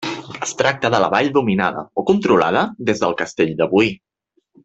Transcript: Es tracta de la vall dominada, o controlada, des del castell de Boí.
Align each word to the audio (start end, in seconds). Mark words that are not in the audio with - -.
Es 0.45 0.53
tracta 0.61 0.89
de 0.95 1.01
la 1.03 1.09
vall 1.15 1.29
dominada, 1.35 1.83
o 2.01 2.05
controlada, 2.09 2.65
des 2.89 3.05
del 3.05 3.15
castell 3.23 3.55
de 3.61 3.71
Boí. 3.75 3.95